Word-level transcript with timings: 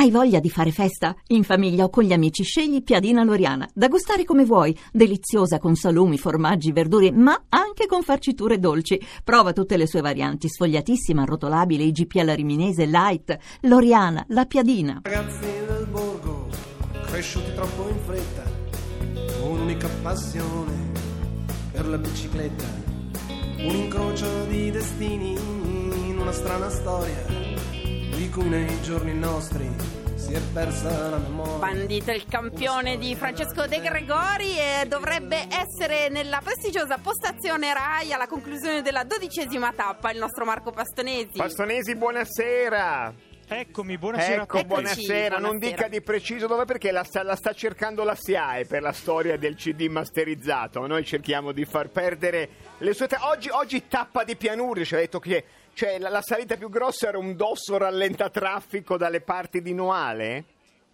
Hai 0.00 0.10
voglia 0.10 0.40
di 0.40 0.48
fare 0.48 0.70
festa? 0.70 1.14
In 1.26 1.44
famiglia 1.44 1.84
o 1.84 1.90
con 1.90 2.04
gli 2.04 2.14
amici 2.14 2.42
scegli 2.42 2.82
Piadina 2.82 3.22
Loriana, 3.22 3.68
da 3.74 3.86
gustare 3.88 4.24
come 4.24 4.46
vuoi, 4.46 4.74
deliziosa 4.90 5.58
con 5.58 5.74
salumi, 5.74 6.16
formaggi, 6.16 6.72
verdure, 6.72 7.12
ma 7.12 7.44
anche 7.50 7.84
con 7.84 8.00
farciture 8.00 8.58
dolci. 8.58 8.98
Prova 9.22 9.52
tutte 9.52 9.76
le 9.76 9.86
sue 9.86 10.00
varianti, 10.00 10.48
sfogliatissima, 10.48 11.20
arrotolabile, 11.20 11.84
IGP 11.84 12.16
alla 12.16 12.34
riminese, 12.34 12.86
light, 12.86 13.36
Loriana, 13.64 14.24
la 14.28 14.46
Piadina. 14.46 15.00
Ragazzi 15.02 15.40
del 15.40 15.86
borgo, 15.90 16.48
cresciuti 17.02 17.52
troppo 17.52 17.86
in 17.90 17.98
fretta, 18.06 18.44
un'unica 19.42 19.88
passione 20.00 20.92
per 21.72 21.86
la 21.86 21.98
bicicletta, 21.98 22.64
un 23.66 23.74
incrocio 23.74 24.44
di 24.48 24.70
destini 24.70 25.32
in 25.32 26.16
una 26.18 26.32
strana 26.32 26.70
storia 26.70 27.39
cui 28.30 28.48
nei 28.48 28.80
giorni 28.82 29.12
nostri 29.12 29.68
si 30.14 30.32
è 30.32 30.40
persa 30.52 31.08
la 31.08 31.18
memoria. 31.18 31.56
Bandito 31.56 32.12
il 32.12 32.24
campione 32.28 32.96
di 32.96 33.14
Francesco 33.16 33.66
De 33.66 33.80
Gregori 33.80 34.56
e 34.56 34.86
dovrebbe 34.86 35.46
essere 35.50 36.08
nella 36.08 36.40
prestigiosa 36.42 36.98
postazione 36.98 37.72
RAI 37.72 38.12
alla 38.12 38.26
conclusione 38.26 38.82
della 38.82 39.04
dodicesima 39.04 39.72
tappa 39.72 40.12
il 40.12 40.18
nostro 40.18 40.44
Marco 40.44 40.70
Pastonesi. 40.70 41.36
Pastonesi, 41.36 41.96
buonasera. 41.96 43.14
Eccomi, 43.52 43.98
buonasera 43.98 44.42
Ecco, 44.42 44.58
a 44.58 44.60
tutti. 44.60 44.74
Eccoci, 44.74 44.94
buonasera. 44.94 45.38
Non 45.38 45.58
buonasera. 45.58 45.76
dica 45.76 45.88
di 45.88 46.00
preciso 46.00 46.46
dove 46.46 46.66
perché 46.66 46.92
la 46.92 47.02
sta, 47.02 47.24
la 47.24 47.34
sta 47.34 47.52
cercando 47.52 48.04
la 48.04 48.14
SIAE 48.14 48.64
per 48.64 48.80
la 48.80 48.92
storia 48.92 49.36
del 49.36 49.56
CD 49.56 49.88
masterizzato. 49.88 50.86
Noi 50.86 51.04
cerchiamo 51.04 51.50
di 51.50 51.64
far 51.64 51.88
perdere 51.88 52.48
le 52.78 52.94
sue... 52.94 53.08
ta- 53.08 53.28
oggi, 53.28 53.48
oggi 53.48 53.88
tappa 53.88 54.22
di 54.22 54.36
pianure, 54.36 54.84
ci 54.84 54.94
ha 54.94 54.98
detto 54.98 55.18
che 55.18 55.44
cioè, 55.74 55.98
la, 55.98 56.08
la 56.08 56.22
salita 56.22 56.56
più 56.56 56.68
grossa 56.68 57.08
era 57.08 57.18
un 57.18 57.36
dosso 57.36 57.76
rallentatraffico 57.76 58.96
dalle 58.96 59.20
parti 59.20 59.62
di 59.62 59.72
Noale? 59.74 60.44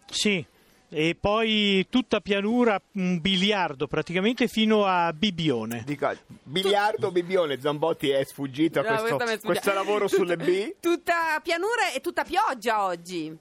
Sì, 0.09 0.45
e 0.89 1.16
poi 1.19 1.87
tutta 1.91 2.21
pianura, 2.21 2.80
un 2.93 3.21
biliardo 3.21 3.88
praticamente 3.88 4.46
fino 4.46 4.85
a 4.85 5.13
Bibione. 5.13 5.83
Dico, 5.85 6.10
biliardo, 6.45 7.10
Bibione, 7.10 7.60
Zambotti 7.60 8.10
è 8.10 8.24
sfuggito 8.24 8.79
a 8.79 8.83
No, 8.83 8.88
questo, 8.88 9.16
è 9.18 9.27
sfuggita. 9.27 9.46
questo 9.46 9.73
lavoro 9.73 10.07
sulle 10.07 10.37
B? 10.37 10.74
Tutta 10.80 11.40
pianura 11.43 11.93
e 11.93 12.01
tutta 12.01 12.23
pioggia 12.23 12.85
oggi. 12.85 13.37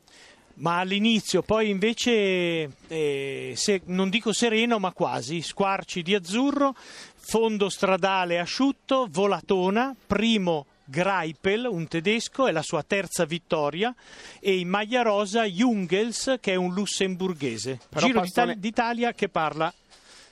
Ma 0.58 0.80
all'inizio, 0.80 1.42
poi 1.42 1.70
invece, 1.70 2.70
eh, 2.88 3.54
se- 3.56 3.82
non 3.86 4.10
dico 4.10 4.32
sereno, 4.32 4.80
ma 4.80 4.94
quasi, 4.94 5.42
squarci 5.42 6.02
di 6.02 6.16
azzurro, 6.16 6.74
fondo 7.16 7.70
stradale 7.70 8.40
asciutto, 8.40 9.08
volatona, 9.10 9.94
primo 10.08 10.66
Greipel, 10.86 11.68
un 11.70 11.88
tedesco, 11.88 12.48
è 12.48 12.52
la 12.52 12.62
sua 12.62 12.84
terza 12.84 13.26
vittoria, 13.26 13.94
e 14.40 14.58
in 14.58 14.70
maglia 14.70 15.02
rosa 15.02 15.44
Jungels, 15.46 16.38
che 16.40 16.54
è 16.54 16.56
un 16.56 16.74
lussemburghese. 16.74 17.80
Però 17.90 18.06
Giro 18.06 18.20
Pastone- 18.22 18.54
d'Ita- 18.54 18.60
d'Italia 18.60 19.14
che 19.14 19.30
parla 19.30 19.74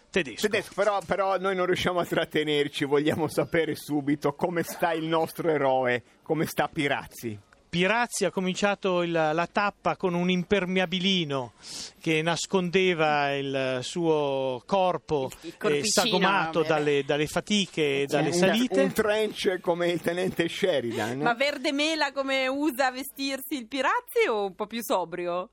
tedesco. 0.09 0.47
Tedesco, 0.47 0.73
però, 0.75 0.99
però 1.05 1.37
noi 1.39 1.55
non 1.55 1.65
riusciamo 1.65 1.99
a 1.99 2.05
trattenerci, 2.05 2.85
vogliamo 2.85 3.27
sapere 3.27 3.75
subito 3.75 4.33
come 4.33 4.63
sta 4.63 4.93
il 4.93 5.05
nostro 5.05 5.49
eroe, 5.49 6.03
come 6.21 6.45
sta 6.45 6.67
Pirazzi. 6.67 7.37
Pirazzi 7.73 8.23
ha 8.23 8.29
cominciato 8.29 9.01
il- 9.01 9.11
la 9.11 9.49
tappa 9.51 9.95
con 9.97 10.13
un 10.13 10.29
impermeabilino 10.29 11.53
che 11.99 12.21
nascondeva 12.21 13.33
il 13.35 13.79
suo 13.81 14.61
corpo 14.63 15.31
Il- 15.41 15.55
il 15.71 15.75
eh, 15.77 15.85
sagomato 15.87 16.61
dalle, 16.61 17.03
dalle 17.03 17.25
fatiche 17.25 18.01
e 18.01 18.05
dalle 18.05 18.27
un, 18.27 18.33
salite. 18.35 18.79
un 18.79 18.91
trench 18.93 19.59
come 19.59 19.89
il 19.89 20.01
tenente 20.01 20.47
Sheridan. 20.47 21.17
Ma 21.19 21.33
verde 21.33 21.71
mela 21.71 22.11
come 22.11 22.47
usa 22.47 22.85
a 22.87 22.91
vestirsi 22.91 23.55
il 23.55 23.65
Pirazzi 23.65 24.27
o 24.29 24.45
un 24.45 24.53
po' 24.53 24.67
più 24.67 24.83
sobrio? 24.83 25.49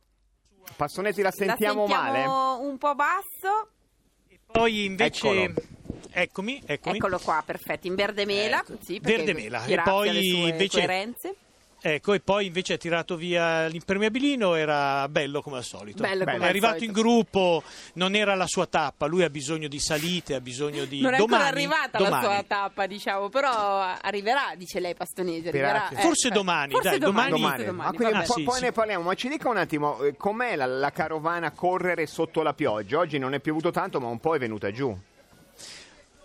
Passonetti 0.77 1.23
la 1.23 1.31
sentiamo, 1.31 1.87
La 1.87 1.97
male? 1.97 2.13
sentiamo 2.19 2.61
un 2.61 2.77
po' 2.77 2.95
basso. 2.95 3.69
Poi 4.53 4.85
invece, 4.85 5.27
Eccolo. 5.27 5.55
eccomi, 6.11 6.63
eccomi. 6.67 6.97
Eccolo 6.99 7.19
qua, 7.19 7.43
perfetto, 7.47 7.87
in 7.87 7.95
verde 7.95 8.27
mela. 8.27 8.61
Ecco. 8.61 8.77
Sì, 8.83 8.99
Verde 9.01 9.33
mela. 9.33 9.63
E 9.63 9.69
Pirazzi 9.69 9.89
poi 9.91 10.49
invece- 10.51 10.79
coerenze. 10.85 11.35
Ecco, 11.83 12.13
e 12.13 12.21
poi 12.21 12.47
invece 12.47 12.75
ha 12.75 12.77
tirato 12.77 13.17
via 13.17 13.67
l'impermeabilino, 13.67 14.55
era 14.55 15.09
bello 15.09 15.41
come 15.41 15.57
al 15.59 15.65
solito. 15.65 16.03
Bello 16.03 16.25
come 16.25 16.37
è 16.37 16.37
al 16.37 16.43
arrivato 16.43 16.75
solito. 16.79 16.93
in 16.99 17.03
gruppo, 17.03 17.63
non 17.95 18.15
era 18.15 18.35
la 18.35 18.47
sua 18.47 18.67
tappa, 18.67 19.07
lui 19.07 19.23
ha 19.23 19.31
bisogno 19.31 19.67
di 19.67 19.81
salite, 19.81 20.35
ha 20.35 20.41
bisogno 20.41 20.85
di... 20.85 21.01
Non 21.01 21.15
è 21.15 21.17
domani, 21.17 21.43
ancora 21.43 21.57
arrivata 21.59 21.99
domani. 21.99 22.27
la 22.27 22.33
sua 22.33 22.45
tappa, 22.47 22.87
diciamo, 22.87 23.29
però 23.31 23.95
arriverà, 24.01 24.53
dice 24.57 24.79
lei 24.81 24.95
Pastonesi, 24.95 25.49
arriverà. 25.49 25.87
Pirazzi. 25.89 26.07
Forse 26.07 26.29
eh, 26.29 26.31
domani, 26.33 26.73
forse 26.73 26.91
dai, 26.91 26.99
domani- 26.99 27.31
Domani. 27.31 27.65
domani, 27.65 27.77
Ma 27.91 27.93
quindi 27.97 28.13
vabbè. 28.15 28.27
po- 28.27 28.33
sì, 28.35 28.43
poi 28.43 28.59
sì. 28.59 28.65
ne 28.65 28.73
parliamo, 28.73 29.05
ma 29.05 29.15
ci 29.15 29.29
dica 29.29 29.49
un 29.49 29.57
attimo 29.57 30.03
eh, 30.03 30.17
com'è 30.17 30.57
la, 30.57 30.67
la 30.67 30.91
carovana 30.91 31.51
correre 31.53 32.07
sotto 32.07 32.43
la 32.43 32.53
pioggia? 32.53 32.99
Oggi 32.99 33.19
non 33.19 33.33
è 33.35 33.41
piovuto 33.41 33.71
tanto, 33.71 34.01
ma 34.01 34.09
un 34.09 34.19
po' 34.21 34.35
è 34.35 34.39
venuta 34.39 34.71
giù. 34.71 34.97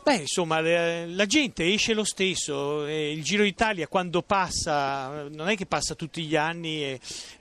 Beh, 0.05 0.17
insomma, 0.17 0.61
la 0.61 1.25
gente 1.25 1.73
esce 1.73 1.95
lo 1.95 2.03
stesso, 2.03 2.85
il 2.85 3.23
Giro 3.23 3.41
d'Italia 3.41 3.87
quando 3.87 4.21
passa, 4.21 5.27
non 5.29 5.49
è 5.49 5.55
che 5.55 5.65
passa 5.65 5.95
tutti 5.95 6.21
gli 6.25 6.35
anni, 6.35 6.95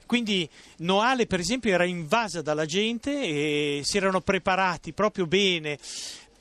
quindi 0.07 0.49
Noale 0.79 1.27
per 1.27 1.41
esempio 1.41 1.75
era 1.75 1.85
invasa 1.85 2.41
dalla 2.41 2.65
gente 2.65 3.11
e 3.21 3.83
si 3.85 3.99
erano 3.99 4.23
preparati 4.23 4.95
proprio 4.95 5.27
bene. 5.27 5.79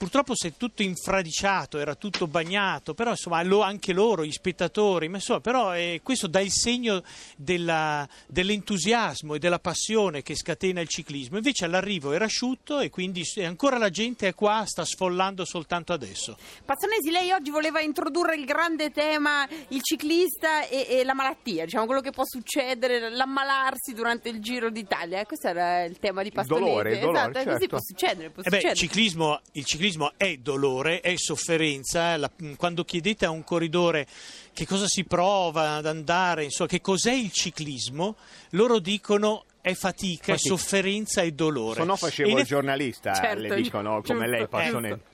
Purtroppo 0.03 0.35
si 0.35 0.47
è 0.47 0.53
tutto 0.57 0.81
infradiciato, 0.83 1.77
era 1.79 1.95
tutto 1.95 2.27
bagnato, 2.27 2.93
però 2.93 3.11
insomma 3.11 3.41
lo- 3.41 3.61
anche 3.61 3.93
loro, 3.93 4.25
gli 4.25 4.31
spettatori, 4.33 5.07
ma 5.07 5.15
insomma, 5.15 5.39
però 5.39 5.73
eh, 5.73 6.01
questo 6.03 6.27
dà 6.27 6.41
il 6.41 6.51
segno 6.51 7.01
della- 7.37 8.05
dell'entusiasmo 8.27 9.35
e 9.35 9.39
della 9.39 9.59
passione 9.59 10.21
che 10.21 10.35
scatena 10.35 10.81
il 10.81 10.89
ciclismo. 10.89 11.37
Invece 11.37 11.63
all'arrivo 11.63 12.11
era 12.11 12.25
asciutto 12.25 12.81
e 12.81 12.89
quindi 12.89 13.23
ancora 13.45 13.77
la 13.77 13.89
gente 13.89 14.27
è 14.27 14.33
qua, 14.35 14.63
sta 14.65 14.83
sfollando 14.83 15.45
soltanto 15.45 15.93
adesso. 15.93 16.37
Pastonesi, 16.65 17.09
lei 17.09 17.31
oggi 17.31 17.49
voleva 17.49 17.79
introdurre 17.79 18.35
il 18.35 18.43
grande 18.43 18.91
tema 18.91 19.47
il 19.69 19.81
ciclista 19.81 20.67
e, 20.67 20.85
e 20.89 21.03
la 21.05 21.13
malattia, 21.13 21.63
diciamo 21.63 21.85
quello 21.85 22.01
che 22.01 22.11
può 22.11 22.25
succedere, 22.25 23.09
l'ammalarsi 23.09 23.93
durante 23.93 24.27
il 24.27 24.41
Giro 24.41 24.69
d'Italia. 24.69 25.21
Eh, 25.21 25.25
Questo 25.25 25.47
era 25.47 25.85
il 25.85 25.97
tema 25.97 26.23
di 26.23 26.31
Pastonesi. 26.31 26.65
dolore, 26.65 26.91
il 26.91 26.99
dolore, 26.99 27.19
esatto, 27.19 27.37
è 27.37 27.43
così 27.45 27.49
certo. 27.59 27.67
può 27.67 27.79
succedere, 27.79 28.29
può 28.31 28.41
Eh 28.43 28.49
beh, 28.49 28.55
succedere. 28.57 28.75
ciclismo- 28.75 29.41
il 29.53 29.63
ciclismo 29.65 29.91
è 30.17 30.37
dolore, 30.37 30.99
è 31.01 31.13
sofferenza. 31.15 32.17
La- 32.17 32.31
quando 32.57 32.83
chiedete 32.83 33.25
a 33.25 33.29
un 33.29 33.43
corridore 33.43 34.07
che 34.53 34.65
cosa 34.65 34.87
si 34.87 35.03
prova 35.03 35.75
ad 35.75 35.85
andare, 35.85 36.43
insomma, 36.45 36.69
che 36.69 36.81
cos'è 36.81 37.13
il 37.13 37.31
ciclismo, 37.31 38.15
loro 38.51 38.79
dicono 38.79 39.45
è 39.61 39.73
fatica, 39.73 40.33
è 40.33 40.35
Fatica. 40.35 40.55
sofferenza 40.55 41.21
e 41.21 41.31
dolore. 41.31 41.79
Se 41.79 41.85
no 41.85 41.95
facevo 41.95 42.29
E 42.29 42.31
il 42.33 42.37
eff- 42.39 42.47
giornalista, 42.47 43.13
Certo, 43.13 43.39
le 43.41 43.55
dicono 43.55 44.01
come 44.01 44.25
giusto, 44.25 44.31
lei, 44.31 44.47
Passonetti. 44.47 44.87
giusto. 44.95 45.11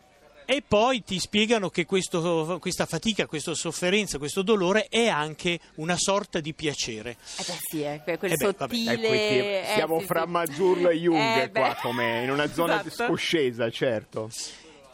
E 0.52 0.64
poi 0.68 1.04
ti 1.04 1.20
spiegano 1.20 1.70
che 1.70 1.86
questo- 1.86 2.58
questa 2.60 2.88
fatica, 2.88 3.28
questa 3.28 3.54
sofferenza, 3.54 4.18
questo 4.18 4.42
dolore 4.42 4.88
è 4.90 5.08
anche 5.08 5.60
una 5.76 5.96
sorta 5.96 6.40
di 6.40 6.56
piacere. 6.56 7.12
Eh 7.12 7.44
beh 7.46 7.58
sì, 7.70 7.84
eh, 7.84 8.02
que- 8.04 8.18
quel 8.18 8.32
Eh 8.32 8.36
beh, 8.36 8.44
sottile... 8.58 8.94
Ecco, 8.94 9.04
eh, 9.14 9.64
siamo 9.76 10.00
sì, 10.00 10.06
fra 10.08 10.24
sì. 10.24 10.30
Mazzurlo 10.32 10.90
e 10.90 10.96
Jung 10.96 11.20
Eh, 11.44 11.52
qua, 11.52 11.78
come 11.80 12.24
in 12.24 12.32
una 12.32 12.52
zona 12.52 12.84
Esatto. 12.84 13.06
scoscesa, 13.10 13.70
certo. 13.70 14.32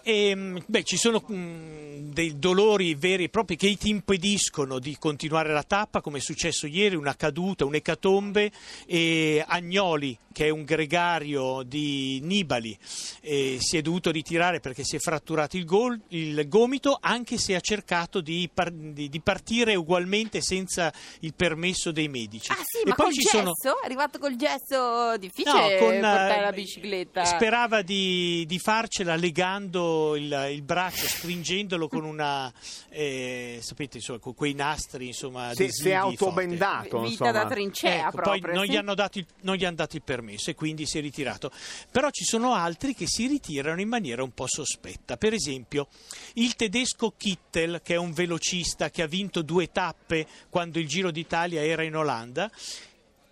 E, 0.08 0.36
mh, 0.36 0.66
beh, 0.68 0.84
ci 0.84 0.98
sono 0.98 1.18
mh, 1.28 2.12
dei 2.14 2.38
dolori 2.38 2.94
veri 2.94 3.24
e 3.24 3.30
propri 3.30 3.56
che 3.56 3.76
ti 3.76 3.90
impediscono 3.90 4.78
di 4.78 4.96
continuare 5.00 5.52
la 5.52 5.64
tappa, 5.64 6.00
come 6.02 6.20
è 6.20 6.22
successo 6.22 6.68
ieri, 6.68 6.96
una 6.96 7.16
caduta, 7.16 7.66
un'ecatombe, 7.66 8.52
e 8.86 9.44
Agnoli, 9.48 10.16
che 10.32 10.46
è 10.46 10.50
un 10.50 10.64
gregario 10.64 11.64
di 11.64 12.20
Nibali, 12.22 12.78
eh, 13.22 13.58
si 13.60 13.78
è 13.78 13.82
dovuto 13.82 14.12
ritirare 14.12 14.60
perché 14.60 14.84
si 14.84 14.96
è 14.96 15.00
fratturato 15.00 15.58
il, 15.58 15.66
gol- 15.66 16.00
il 16.10 16.48
gomito, 16.48 16.98
anche 17.02 17.40
se 17.40 17.56
ha 17.56 17.60
cercato 17.60 18.22
di, 18.22 18.48
par- 18.54 18.72
di- 18.72 19.10
partire 19.24 19.74
ugualmente 19.74 20.40
senza 20.42 20.94
il 21.22 21.34
permesso 21.34 21.92
dei 21.92 22.10
medici. 22.10 22.52
Ah 22.52 22.62
sì, 22.64 22.82
E 22.86 22.90
ma 22.90 22.94
poi 22.96 23.06
col 23.06 23.14
ci 23.16 23.22
gesso? 23.22 23.38
sono- 23.56 23.80
È 23.82 23.86
arrivato 23.86 24.20
col 24.20 24.36
gesso 24.36 25.18
difficile 25.18 25.80
No, 25.80 25.80
con, 25.80 25.94
portare 26.00 26.38
eh, 26.38 26.42
la 26.42 26.52
bicicletta. 26.52 27.26
Sperava 27.26 27.82
di, 27.82 28.44
di 28.46 28.60
farcela 28.60 29.16
legando 29.16 29.94
il, 30.16 30.50
il 30.52 30.62
braccio, 30.62 31.08
stringendolo 31.08 31.88
con 31.88 32.04
una, 32.04 32.52
eh, 32.90 33.60
sapete, 33.62 33.98
insomma, 33.98 34.20
con 34.20 34.34
quei 34.34 34.54
nastri, 34.54 35.08
insomma, 35.08 35.54
Si, 35.54 35.64
adesivi 35.64 35.84
si 35.84 35.90
è 35.90 35.94
autobendato, 35.94 37.00
Vita 37.00 37.26
insomma. 37.26 37.32
da 37.32 37.46
trincea 37.46 38.08
Ecco, 38.08 38.22
poi 38.22 38.40
proprio. 38.40 38.54
non 38.54 38.66
sì? 38.66 38.72
gli, 38.72 38.76
hanno 38.76 38.94
dato 38.96 39.18
il, 39.20 39.26
non 39.42 39.56
gli 39.56 39.66
hanno 39.66 39.76
dato 39.76 39.96
il 39.96 40.02
permesso 40.04 40.50
e 40.50 40.56
quindi 40.56 40.86
si 40.86 40.98
è 40.98 41.02
ritirato. 41.02 41.52
Però 41.92 42.10
ci 42.10 42.24
sono 42.24 42.54
altri 42.54 42.94
che 42.94 43.06
si 43.08 43.28
ritirano 43.28 43.82
in 43.82 43.88
maniera 43.88 44.24
un 44.24 44.32
po' 44.34 44.48
sospetta. 44.48 45.18
Per 45.18 45.34
esempio, 45.34 45.88
il 46.34 46.56
tedesco 46.56 47.14
Kittel, 47.18 47.82
che 47.84 47.96
è 47.96 47.98
un 47.98 48.12
velocista 48.12 48.90
che 48.90 49.02
ha 49.02 49.08
vinto 49.08 49.42
due 49.42 49.72
tappe 49.72 50.28
quando 50.50 50.80
il 50.80 50.88
Giro 50.88 51.12
d'Italia 51.12 51.64
era 51.64 51.84
in 51.84 51.96
Olanda, 51.96 52.50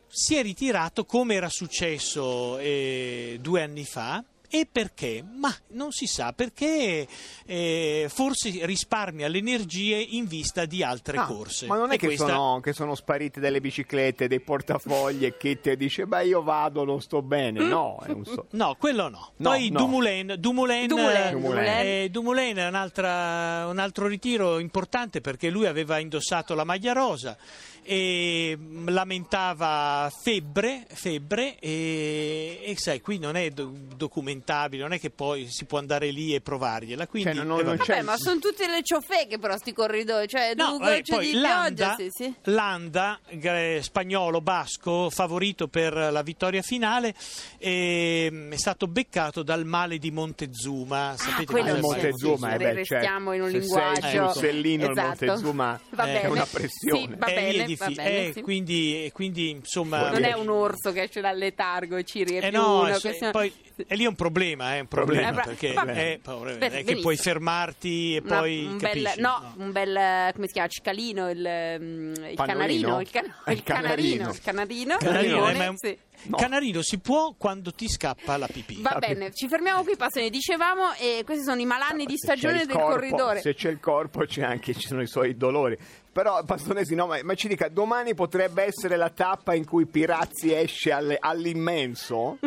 si 0.07 0.35
è 0.35 0.43
ritirato 0.43 1.05
come 1.05 1.33
era 1.33 1.49
successo 1.49 2.57
eh, 2.59 3.39
due 3.41 3.63
anni 3.63 3.83
fa 3.83 4.23
E 4.55 4.67
perché? 4.71 5.23
Ma 5.35 5.51
non 5.69 5.91
si 5.91 6.05
sa, 6.05 6.31
perché 6.31 7.07
eh, 7.47 8.05
forse 8.07 8.51
risparmia 8.67 9.27
le 9.27 9.39
energie 9.39 9.95
in 9.97 10.27
vista 10.27 10.65
di 10.65 10.83
altre 10.83 11.17
Ah, 11.17 11.25
corse. 11.25 11.65
Ma 11.65 11.75
non 11.75 11.91
è 11.91 11.97
che, 11.97 12.05
questa- 12.05 12.27
sono, 12.27 12.59
che 12.59 12.71
sono 12.71 12.93
sparite 12.93 13.39
delle 13.39 13.59
biciclette, 13.59 14.27
dei 14.27 14.41
portafogli 14.41 15.25
e 15.25 15.37
che 15.37 15.59
ti 15.59 15.75
dice 15.75 16.05
beh 16.05 16.25
io 16.27 16.43
vado, 16.43 16.83
non 16.83 17.01
sto 17.01 17.23
bene. 17.23 17.61
No, 17.65 17.97
è 18.05 18.11
un 18.11 18.23
so- 18.25 18.45
No, 18.51 18.75
quello 18.77 19.09
no. 19.09 19.31
No, 19.37 19.49
Poi 19.49 19.69
no. 19.71 19.79
Dumoulin, 19.79 20.35
Dumoulin, 20.37 20.85
Dumoulin, 20.85 21.15
eh, 21.23 21.29
Dumoulin. 21.31 21.63
eh, 21.63 22.07
Dumoulin 22.11 22.55
è 22.57 22.67
un'altra- 22.67 23.65
un 23.67 23.79
altro 23.79 24.05
ritiro 24.05 24.59
importante 24.59 25.19
perché 25.19 25.49
lui 25.49 25.65
aveva 25.65 25.97
indossato 25.97 26.53
la 26.53 26.63
maglia 26.63 26.93
rosa 26.93 27.35
e 27.83 28.55
mm, 28.57 28.87
lamentava 28.89 30.11
febbre, 30.21 30.85
febbre 30.91 31.57
e, 31.59 32.59
e 32.63 32.75
sai, 32.77 33.01
qui 33.01 33.19
non 33.19 33.35
è 33.35 33.49
do- 33.49 33.73
documentabile, 33.95 34.81
non 34.81 34.93
è 34.93 34.99
che 34.99 35.09
poi 35.09 35.47
si 35.49 35.65
può 35.65 35.77
andare 35.77 36.09
lì 36.11 36.33
e 36.33 36.41
provargliela. 36.41 37.07
Quindi, 37.07 37.33
Cioè, 37.35 37.43
non- 37.43 37.59
eh, 37.59 37.63
non 37.63 37.75
vabbè. 37.75 37.83
c'è- 37.93 38.01
ma 38.01 38.17
sono 38.17 38.39
tutte 38.39 38.67
le 38.67 38.81
ciofeche 38.83 39.37
però 39.39 39.57
sti 39.57 39.73
corridoi, 39.73 40.27
cioè 40.27 40.53
No, 40.55 40.77
due 40.77 40.93
eh, 40.93 40.95
gocce 40.97 41.13
poi 41.13 41.25
di 41.27 41.33
Landa, 41.33 41.95
pioggia, 41.95 41.95
sì, 41.95 42.07
sì. 42.11 42.33
Landa, 42.51 43.19
gre- 43.31 43.81
spagnolo 43.83 44.41
basco, 44.41 45.09
favorito 45.09 45.67
per 45.67 45.93
la 45.93 46.21
vittoria 46.21 46.61
finale, 46.61 47.13
ehm, 47.57 48.51
è 48.53 48.57
stato 48.57 48.87
beccato 48.87 49.43
dal 49.43 49.65
male 49.65 49.97
di 49.97 50.11
Montezuma. 50.11 51.15
Sapete 51.17 51.45
quello 51.45 51.67
il 51.69 51.73
il 51.75 51.81
di 51.81 51.81
Montezuma, 51.87 52.53
eh, 52.53 52.57
beh, 52.57 52.73
restiamo 52.73 53.31
certo. 53.31 53.33
in 53.33 53.41
un 53.41 53.49
Se 53.49 53.57
linguaggio. 53.59 54.01
sei 54.01 54.17
Rossellino, 54.17 54.85
il 54.85 54.91
Esatto. 54.91 55.07
Montezuma 55.25 55.79
Va 55.89 56.03
è 56.05 56.13
bene. 56.13 56.27
una 56.27 56.45
pressione. 56.45 56.99
Sì, 56.99 57.15
va 57.17 57.25
Eh, 57.27 57.31
è 57.31 57.51
bene, 57.51 57.65
va 57.75 57.87
diffi- 57.87 58.01
bene, 58.01 58.27
eh, 58.27 58.31
sì. 58.33 58.41
quindi, 58.41 59.09
quindi, 59.13 59.49
insomma 59.49 60.09
Non 60.09 60.23
è 60.23 60.27
riesci. 60.27 60.39
un 60.39 60.49
orso 60.49 60.91
che 60.91 61.03
esce 61.03 61.21
dal 61.21 61.37
letargo 61.37 61.95
e 61.97 62.03
ci 62.03 62.23
riempie 62.23 62.49
eh 62.49 62.51
no, 62.51 62.79
uno. 62.81 62.89
eh, 62.89 62.99
si- 62.99 63.29
poi, 63.31 63.53
e 63.87 63.95
lì 63.95 64.03
è 64.03 64.07
un 64.07 64.15
problema, 64.15 64.75
è 64.75 64.79
un 64.79 64.87
problema, 64.87 65.29
Eh, 65.29 65.31
bra- 65.31 65.43
perché 65.43 65.73
eh, 65.73 66.19
povero, 66.21 66.57
Beh, 66.57 66.67
non 66.67 66.67
è 66.67 66.69
che 66.69 66.69
benissimo. 66.83 67.01
puoi 67.01 67.17
fermarti 67.17 68.15
e 68.15 68.21
Una- 68.23 68.37
poi 68.39 68.65
un 68.65 68.77
bel, 68.77 69.03
capisci, 69.03 69.21
no, 69.21 69.53
un 69.57 69.71
bel 69.71 70.31
come 70.33 70.47
si 70.47 70.53
chiama 70.53 70.67
cicalino 70.67 71.29
il, 71.29 71.77
mm, 71.79 72.13
il 72.29 72.35
canarino 72.35 73.01
il, 73.01 73.09
can- 73.09 73.33
Eh, 73.45 73.51
il 73.53 73.63
canarino 73.63 73.83
canarino. 74.23 74.29
il 74.31 74.41
canarino, 74.41 74.97
Canarino, 74.97 75.35
Leone, 75.35 75.53
eh, 75.53 75.57
ma 75.57 75.63
è 75.63 75.67
un- 75.67 75.77
sì. 75.77 75.97
No. 76.25 76.37
Canarino 76.37 76.81
si 76.81 76.99
può 76.99 77.33
quando 77.37 77.71
ti 77.73 77.89
scappa 77.89 78.37
la 78.37 78.47
pipì. 78.47 78.81
Va 78.81 78.95
bene, 78.99 79.33
ci 79.33 79.47
fermiamo 79.47 79.83
qui, 79.83 79.97
Passoni. 79.97 80.29
Dicevamo, 80.29 80.93
e 80.93 81.23
questi 81.25 81.43
sono 81.43 81.59
i 81.59 81.65
malanni 81.65 82.05
di 82.05 82.17
Se 82.17 82.27
c'è 82.27 82.37
stagione 82.37 82.65
del 82.65 82.75
corpo- 82.75 82.91
corridore. 82.91 83.41
Se 83.41 83.53
c'è 83.53 83.69
il 83.69 83.79
corpo 83.79 84.21
c'è 84.25 84.43
anche, 84.43 84.73
ci 84.73 84.87
sono 84.87 85.01
i 85.01 85.07
suoi 85.07 85.35
dolori. 85.35 85.77
Però 86.13 86.43
Pastonesi 86.45 86.95
no, 86.95 87.07
ma, 87.07 87.19
ma 87.23 87.33
ci 87.33 87.47
dica, 87.47 87.67
domani 87.67 88.13
potrebbe 88.13 88.63
essere 88.63 88.95
la 88.95 89.09
tappa 89.09 89.53
in 89.55 89.65
cui 89.65 89.85
Pirazzi 89.85 90.53
esce 90.53 90.91
alle- 90.91 91.17
all'immenso? 91.19 92.37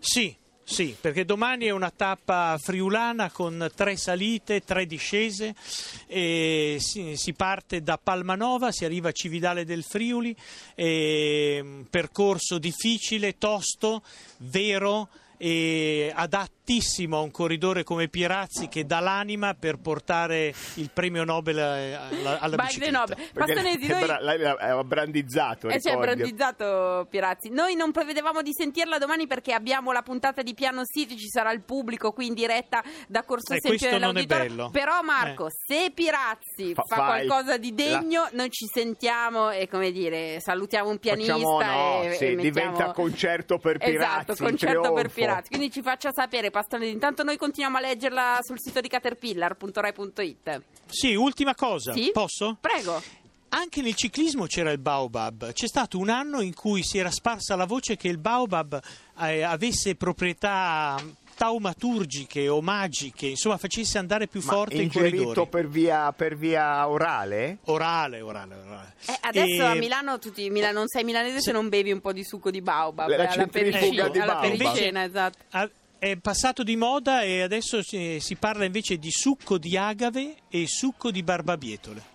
Sì, 0.00 0.36
sì, 0.64 0.96
perché 0.98 1.26
domani 1.26 1.66
è 1.66 1.70
una 1.70 1.90
tappa 1.90 2.58
friulana 2.58 3.30
con 3.30 3.70
tre 3.74 3.96
salite, 3.96 4.64
tre 4.64 4.86
discese. 4.86 5.54
Si, 5.56 7.14
si 7.16 7.32
parte 7.34 7.82
da 7.82 7.98
Palmanova, 8.02 8.72
si 8.72 8.86
arriva 8.86 9.10
a 9.10 9.12
Cividale 9.12 9.66
del 9.66 9.84
Friuli, 9.84 10.34
mm, 10.80 11.82
percorso 11.90 12.58
difficile, 12.58 13.36
tosto, 13.36 14.02
vero 14.38 15.08
e 15.36 16.12
adattissimo 16.14 17.18
a 17.18 17.20
un 17.20 17.30
corridore 17.30 17.82
come 17.84 18.08
Pirazzi 18.08 18.68
che 18.68 18.84
dà 18.86 19.00
l'anima 19.00 19.54
per 19.54 19.76
portare 19.78 20.54
il 20.74 20.90
premio 20.92 21.24
Nobel 21.24 21.58
eh, 21.58 21.92
alla, 21.94 22.38
alla 22.40 22.56
bicicletta. 22.56 22.98
Nobel. 22.98 23.16
Pastonesi, 23.32 23.86
è 23.90 23.98
noi... 23.98 24.38
l'ha 24.58 24.84
brandizzato, 24.84 25.68
Eh, 25.68 25.76
ricordi? 25.76 26.00
brandizzato 26.00 27.06
Pirazzi. 27.10 27.50
Noi 27.50 27.74
non 27.74 27.92
prevedevamo 27.92 28.42
di 28.42 28.52
sentirla 28.52 28.98
domani 28.98 29.26
perché 29.26 29.52
abbiamo 29.52 29.92
la 29.92 30.02
puntata 30.02 30.42
di 30.42 30.54
Piano 30.54 30.84
City, 30.84 31.16
ci 31.16 31.28
sarà 31.28 31.52
il 31.52 31.62
pubblico 31.62 32.12
qui 32.12 32.26
in 32.26 32.34
diretta 32.34 32.82
da 33.08 33.22
Corso 33.24 33.54
Eh, 33.54 33.58
Sempione 33.60 33.98
questo 33.98 34.06
non 34.06 34.16
è 34.16 34.24
dell'Auditorio. 34.24 34.48
bello. 34.56 34.70
Però 34.70 35.02
Marco, 35.02 35.46
Eh. 35.48 35.50
se 35.66 35.90
Pirazzi 35.92 36.72
Fa- 36.74 36.82
fa, 36.86 37.04
qualcosa 37.04 37.56
di 37.58 37.70
la- 37.70 37.98
degno, 37.98 38.28
noi 38.32 38.50
ci 38.50 38.66
sentiamo 38.72 39.50
e 39.50 39.68
come 39.68 39.90
dire, 39.92 40.40
salutiamo 40.40 40.88
un 40.88 40.98
pianista 40.98 41.32
Facciamo, 41.34 41.58
no, 41.60 42.02
e, 42.02 42.12
sì, 42.14 42.24
e 42.24 42.34
mettiamo... 42.36 42.40
diventa 42.42 42.92
concerto 42.92 43.58
per 43.58 43.78
Pirazzi. 43.78 43.94
Esatto, 43.96 44.34
concerto 44.36 44.80
per 44.92 45.10
trionfo. 45.10 45.23
Pirazzi. 45.26 45.48
Quindi 45.48 45.70
ci 45.70 45.82
faccia 45.82 46.10
sapere, 46.12 46.50
Pastonesi. 46.50 46.92
Intanto 46.92 47.22
noi 47.22 47.36
continuiamo 47.36 47.76
a 47.78 47.80
leggerla 47.80 48.38
sul 48.42 48.58
sito 48.60 48.80
di 48.80 48.88
caterpillar.rai.it. 48.88 50.62
Sì, 50.86 51.14
ultima 51.14 51.54
cosa, 51.54 51.92
Sì? 51.92 52.10
posso? 52.12 52.56
Prego. 52.60 53.02
Anche 53.50 53.82
nel 53.82 53.94
ciclismo 53.94 54.46
c'era 54.46 54.72
il 54.72 54.78
Baobab. 54.78 55.52
C'è 55.52 55.68
stato 55.68 55.98
un 55.98 56.08
anno 56.08 56.40
in 56.40 56.54
cui 56.54 56.82
si 56.82 56.98
era 56.98 57.10
sparsa 57.10 57.54
la 57.54 57.66
voce 57.66 57.96
che 57.96 58.08
il 58.08 58.18
Baobab 58.18 58.80
eh, 59.20 59.42
avesse 59.42 59.94
proprietà 59.94 61.00
taumaturgiche 61.36 62.48
o 62.48 62.60
magiche, 62.60 63.26
insomma 63.26 63.56
facesse 63.56 63.98
andare 63.98 64.26
più 64.26 64.40
Ma 64.44 64.52
forte 64.52 64.76
i 64.76 64.82
ingerito 64.82 65.22
corridori. 65.24 65.48
per 65.48 65.68
via, 65.68 66.12
per 66.12 66.36
via 66.36 66.88
orale? 66.88 67.58
Orale, 67.64 68.20
orale, 68.20 68.54
orale. 68.54 68.94
Eh, 69.06 69.18
adesso 69.22 69.62
E- 69.62 69.66
a 69.66 69.74
Milano 69.74 70.18
tutti, 70.18 70.48
Mila- 70.50 70.70
non 70.72 70.88
sei 70.88 71.04
milanese 71.04 71.40
se 71.40 71.52
non 71.52 71.68
bevi 71.68 71.90
un 71.92 72.00
po' 72.00 72.12
di 72.12 72.24
succo 72.24 72.50
di 72.50 72.60
baobab 72.62 73.08
La 73.08 73.14
alla 73.16 73.28
centrifuga 73.28 73.78
pericena, 73.78 74.08
di 74.08 74.18
alla 74.18 74.32
baobab. 74.34 74.56
pericena, 74.58 75.04
esatto. 75.04 75.38
Ah, 75.50 75.70
È 75.96 76.16
passato 76.16 76.62
di 76.62 76.76
moda 76.76 77.22
e 77.22 77.40
adesso 77.40 77.82
si, 77.82 78.18
si 78.20 78.34
parla 78.36 78.66
invece 78.66 78.98
di 78.98 79.10
succo 79.10 79.56
di 79.56 79.74
agave 79.78 80.34
e 80.50 80.66
succo 80.66 81.10
di 81.10 81.22
barbabietole. 81.22 82.12